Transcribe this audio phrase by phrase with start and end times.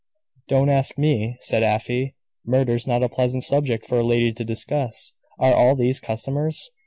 [0.47, 2.15] "Don't ask me," said Afy.
[2.43, 5.13] "Murder's not a pleasant subject for a lady to discuss.
[5.37, 6.71] Are all these customers?